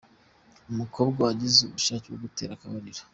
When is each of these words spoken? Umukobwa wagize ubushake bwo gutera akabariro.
Umukobwa 0.71 1.19
wagize 1.27 1.59
ubushake 1.63 2.07
bwo 2.09 2.19
gutera 2.23 2.51
akabariro. 2.55 3.01